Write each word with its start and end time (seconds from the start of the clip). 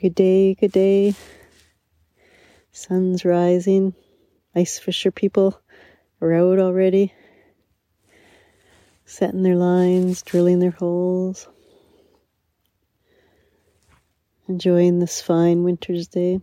Good 0.00 0.14
day, 0.14 0.54
good 0.54 0.70
day. 0.70 1.12
Sun's 2.70 3.24
rising. 3.24 3.96
Ice 4.54 4.78
fisher 4.78 5.10
people 5.10 5.60
are 6.20 6.32
out 6.32 6.60
already, 6.60 7.12
setting 9.04 9.42
their 9.42 9.56
lines, 9.56 10.22
drilling 10.22 10.60
their 10.60 10.70
holes, 10.70 11.48
enjoying 14.48 15.00
this 15.00 15.20
fine 15.20 15.64
winter's 15.64 16.06
day. 16.06 16.40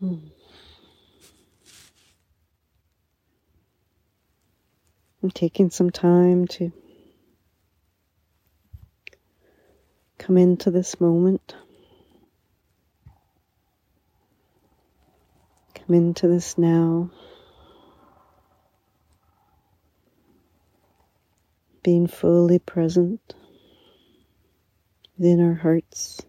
Hmm. 0.00 0.16
I'm 5.22 5.30
taking 5.30 5.70
some 5.70 5.88
time 5.88 6.46
to 6.48 6.70
come 10.24 10.38
into 10.38 10.70
this 10.70 11.02
moment. 11.02 11.54
Come 15.74 15.94
into 15.94 16.28
this 16.28 16.56
now. 16.56 17.10
Being 21.82 22.06
fully 22.06 22.58
present 22.58 23.34
within 25.18 25.46
our 25.46 25.52
hearts. 25.52 26.22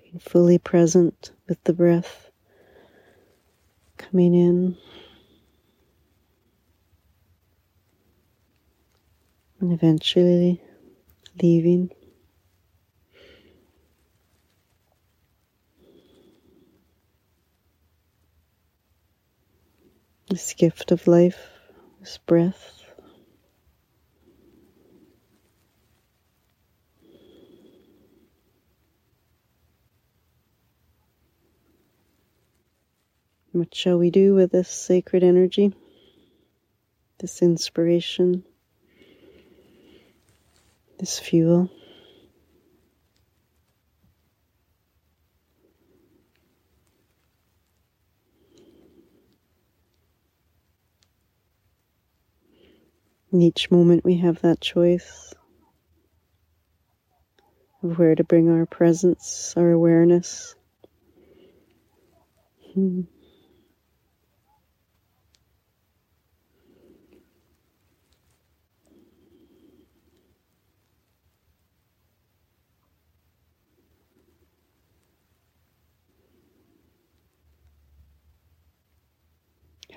Being 0.00 0.20
fully 0.20 0.58
present 0.58 1.32
with 1.48 1.62
the 1.64 1.72
breath 1.72 2.30
coming 3.98 4.36
in. 4.36 4.76
And 9.64 9.72
eventually 9.72 10.60
leaving. 11.42 11.90
This 20.28 20.52
gift 20.52 20.92
of 20.92 21.06
life, 21.06 21.48
this 22.00 22.18
breath. 22.18 22.82
What 33.52 33.74
shall 33.74 33.96
we 33.96 34.10
do 34.10 34.34
with 34.34 34.52
this 34.52 34.68
sacred 34.68 35.22
energy, 35.22 35.72
this 37.18 37.40
inspiration? 37.40 38.44
Fuel. 41.18 41.70
In 53.32 53.42
each 53.42 53.70
moment, 53.70 54.04
we 54.04 54.18
have 54.18 54.42
that 54.42 54.60
choice 54.60 55.34
of 57.82 57.98
where 57.98 58.14
to 58.14 58.24
bring 58.24 58.48
our 58.48 58.64
presence, 58.64 59.54
our 59.56 59.72
awareness. 59.72 60.54
Hmm. 62.74 63.02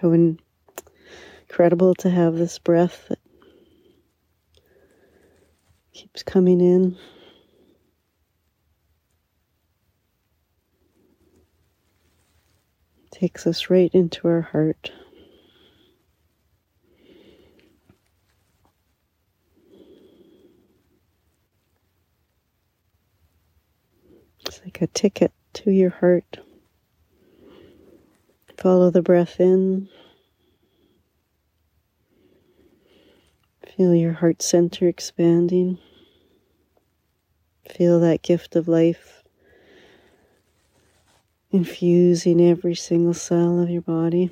How 0.02 0.12
incredible 0.12 1.96
to 1.96 2.10
have 2.10 2.36
this 2.36 2.60
breath 2.60 3.06
that 3.10 3.18
keeps 5.92 6.22
coming 6.22 6.62
in. 6.62 6.96
Takes 13.10 13.48
us 13.48 13.72
right 13.72 13.90
into 13.92 14.28
our 14.28 14.42
heart. 14.42 14.92
It's 24.46 24.62
like 24.64 24.82
a 24.84 24.88
ticket 24.88 25.32
to 25.54 25.72
your 25.72 25.90
heart. 25.90 26.38
Follow 28.58 28.90
the 28.90 29.04
breath 29.04 29.40
in. 29.40 29.88
Feel 33.76 33.94
your 33.94 34.14
heart 34.14 34.42
center 34.42 34.88
expanding. 34.88 35.78
Feel 37.70 38.00
that 38.00 38.24
gift 38.24 38.56
of 38.56 38.68
life 38.68 39.24
infusing 41.52 42.42
every 42.42 42.74
single 42.74 43.14
cell 43.14 43.60
of 43.60 43.70
your 43.70 43.82
body. 43.84 44.32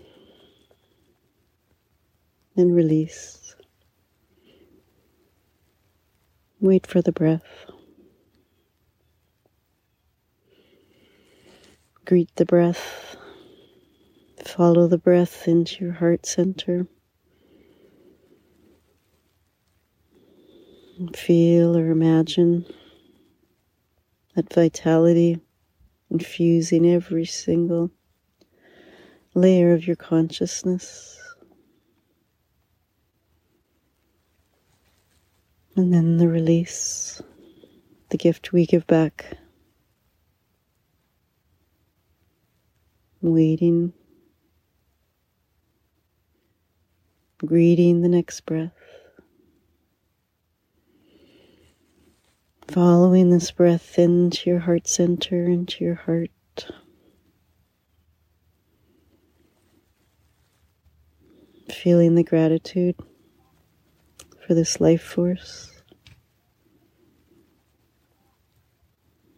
And 2.58 2.76
release. 2.76 3.56
Wait 6.60 6.88
for 6.88 7.02
the 7.02 7.12
breath. 7.12 7.44
Greet 12.06 12.34
the 12.38 12.46
breath. 12.46 13.18
Follow 14.46 14.88
the 14.88 15.00
breath 15.00 15.48
into 15.48 15.84
your 15.84 15.94
heart 15.94 16.26
center. 16.26 16.88
And 21.00 21.18
feel 21.18 21.76
or 21.76 21.90
imagine 21.90 22.66
that 24.36 24.54
vitality 24.54 25.42
infusing 26.10 26.88
every 26.88 27.26
single 27.26 27.90
layer 29.34 29.74
of 29.74 29.88
your 29.88 29.98
consciousness. 29.98 31.20
And 35.76 35.94
then 35.94 36.18
the 36.18 36.30
release, 36.30 37.22
the 38.10 38.18
gift 38.18 38.54
we 38.54 38.66
give 38.66 38.88
back. 38.88 39.38
Waiting 43.22 43.92
greeting 47.44 48.02
the 48.02 48.08
next 48.08 48.42
breath. 48.42 48.72
Following 52.68 53.30
this 53.30 53.52
breath 53.52 54.00
into 54.00 54.50
your 54.50 54.60
heart 54.60 54.88
center, 54.88 55.46
into 55.46 55.84
your 55.84 55.96
heart. 55.96 56.32
Feeling 61.70 62.16
the 62.16 62.24
gratitude 62.24 62.96
for 64.46 64.54
this 64.54 64.80
life 64.82 65.04
force. 65.04 65.72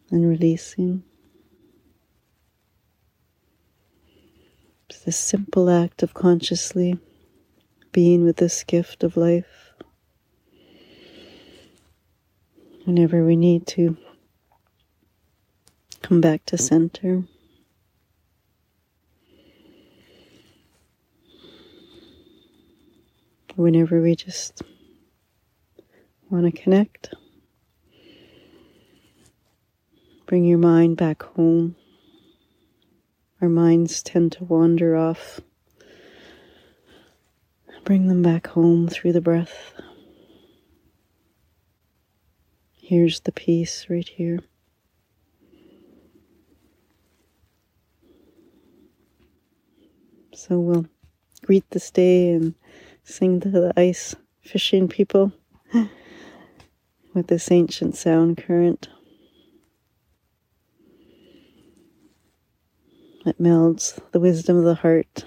And 0.09 0.27
releasing. 0.27 1.03
This 5.05 5.17
simple 5.17 5.69
act 5.69 6.03
of 6.03 6.13
consciously 6.13 6.97
being 7.97 8.23
with 8.23 8.35
this 8.37 8.63
gift 8.63 9.03
of 9.03 9.17
life. 9.17 9.73
Whenever 12.85 13.25
we 13.25 13.35
need 13.35 13.65
to 13.65 13.97
come 16.03 16.21
back 16.21 16.45
to 16.45 16.59
center. 16.59 17.23
Whenever 23.55 23.99
we 23.99 24.15
just 24.15 24.61
want 26.29 26.45
to 26.45 26.51
connect, 26.51 27.15
bring 30.27 30.45
your 30.45 30.59
mind 30.59 30.97
back 30.97 31.23
home. 31.23 31.75
Our 33.41 33.49
minds 33.49 34.03
tend 34.03 34.33
to 34.33 34.43
wander 34.43 34.95
off 34.95 35.41
Bring 37.87 38.09
them 38.09 38.21
back 38.21 38.47
home 38.47 38.89
through 38.89 39.13
the 39.13 39.21
breath. 39.21 39.71
Here's 42.73 43.21
the 43.21 43.31
peace 43.31 43.85
right 43.89 44.05
here. 44.05 44.39
So 50.33 50.59
we'll 50.59 50.87
greet 51.45 51.63
this 51.69 51.89
day 51.89 52.31
and 52.31 52.55
sing 53.05 53.39
to 53.39 53.49
the 53.49 53.71
ice 53.77 54.17
fishing 54.41 54.89
people 54.89 55.31
with 57.13 57.27
this 57.27 57.49
ancient 57.49 57.95
sound 57.95 58.37
current 58.37 58.89
that 63.23 63.39
melds 63.39 63.97
the 64.11 64.19
wisdom 64.19 64.57
of 64.57 64.65
the 64.65 64.75
heart 64.75 65.23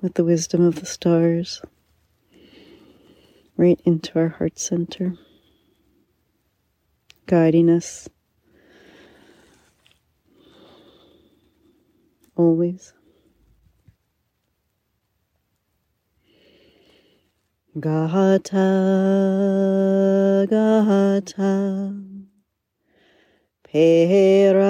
with 0.00 0.14
the 0.14 0.24
wisdom 0.24 0.64
of 0.64 0.76
the 0.76 0.86
stars. 0.86 1.62
Right 3.56 3.80
into 3.84 4.18
our 4.18 4.28
heart 4.28 4.58
center, 4.58 5.14
guiding 7.26 7.68
us. 7.68 8.08
Always. 12.36 12.94
Gata, 17.78 18.40
Gata, 20.50 21.94
Pera 23.62 24.64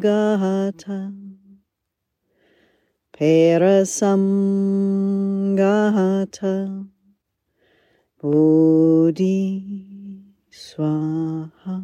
Gata, 0.00 1.15
Perasam 3.18 4.22
Gata, 5.56 6.84
Bodhi 8.20 9.54
Swaha. 10.52 11.80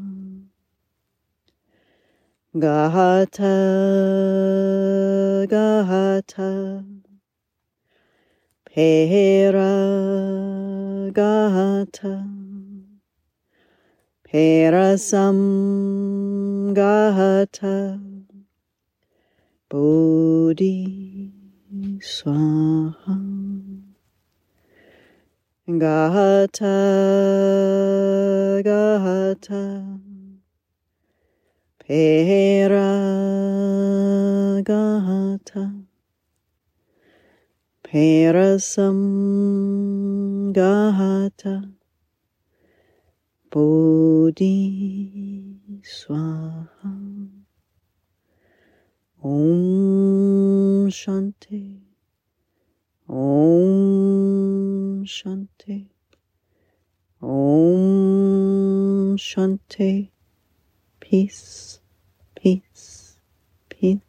Gata, 2.58 3.56
Gata, 5.48 6.84
Peragata 8.68 9.72
Parasamgata 14.28 15.36
Bodhi 19.70 21.01
Swaha. 21.82 23.18
Gata 25.66 26.78
Gata 28.62 29.98
Peragata 31.82 32.84
Perasam 37.82 38.98
Gata 40.52 41.56
Bodhi 43.50 44.56
Swaha. 45.82 46.92
Om 49.24 50.51
Shanti 50.92 51.80
Om 53.08 55.04
Shanti 55.04 55.88
Om 57.20 59.16
Shanti 59.16 60.10
Peace, 61.00 61.80
peace, 62.34 63.18
peace 63.68 64.00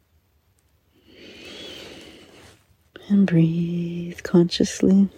and 3.08 3.26
breathe 3.26 4.22
consciously. 4.22 5.08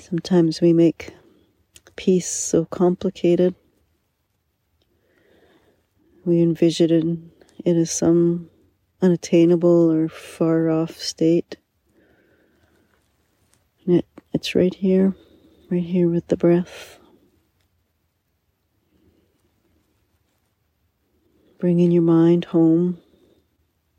Sometimes 0.00 0.60
we 0.60 0.72
make 0.72 1.14
peace 1.96 2.28
so 2.28 2.64
complicated. 2.64 3.54
We 6.24 6.40
envision 6.40 7.30
it 7.64 7.76
as 7.76 7.90
some 7.90 8.50
unattainable 9.00 9.90
or 9.90 10.08
far 10.08 10.70
off 10.70 10.96
state. 10.96 11.56
And 13.86 13.96
it, 13.96 14.06
it's 14.32 14.54
right 14.54 14.74
here, 14.74 15.14
right 15.70 15.82
here 15.82 16.08
with 16.08 16.28
the 16.28 16.36
breath. 16.36 16.98
Bringing 21.58 21.90
your 21.90 22.02
mind 22.02 22.46
home 22.46 22.98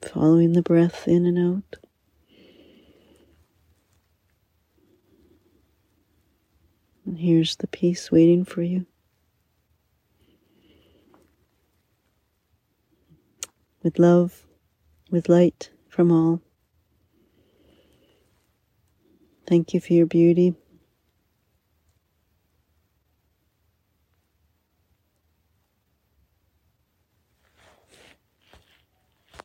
following 0.01 0.53
the 0.53 0.61
breath 0.61 1.07
in 1.07 1.25
and 1.25 1.37
out. 1.37 1.79
And 7.05 7.19
here's 7.19 7.57
the 7.57 7.67
peace 7.67 8.11
waiting 8.11 8.45
for 8.45 8.61
you. 8.61 8.85
With 13.83 13.99
love, 13.99 14.45
with 15.11 15.29
light 15.29 15.69
from 15.89 16.11
all. 16.11 16.41
Thank 19.45 19.73
you 19.73 19.81
for 19.81 19.93
your 19.93 20.05
beauty. 20.05 20.55